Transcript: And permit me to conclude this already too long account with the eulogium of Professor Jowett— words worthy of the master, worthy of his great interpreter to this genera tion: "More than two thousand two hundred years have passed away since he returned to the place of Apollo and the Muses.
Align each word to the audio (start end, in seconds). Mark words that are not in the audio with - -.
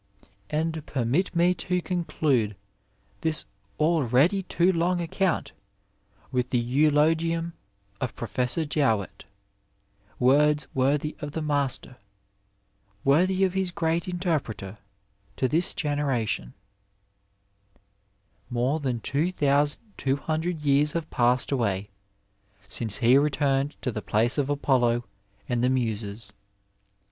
And 0.49 0.83
permit 0.87 1.35
me 1.35 1.53
to 1.53 1.79
conclude 1.79 2.55
this 3.21 3.45
already 3.79 4.41
too 4.41 4.73
long 4.73 4.99
account 4.99 5.51
with 6.31 6.49
the 6.49 6.57
eulogium 6.57 7.53
of 7.99 8.15
Professor 8.15 8.65
Jowett— 8.65 9.25
words 10.17 10.67
worthy 10.73 11.15
of 11.19 11.33
the 11.33 11.41
master, 11.43 11.97
worthy 13.03 13.43
of 13.43 13.53
his 13.53 13.69
great 13.69 14.07
interpreter 14.07 14.79
to 15.37 15.47
this 15.47 15.71
genera 15.71 16.25
tion: 16.25 16.55
"More 18.49 18.79
than 18.79 19.01
two 19.01 19.31
thousand 19.31 19.81
two 19.97 20.15
hundred 20.15 20.61
years 20.63 20.93
have 20.93 21.11
passed 21.11 21.51
away 21.51 21.91
since 22.67 22.97
he 22.97 23.19
returned 23.19 23.75
to 23.83 23.91
the 23.91 24.01
place 24.01 24.39
of 24.39 24.49
Apollo 24.49 25.03
and 25.47 25.63
the 25.63 25.69
Muses. 25.69 26.33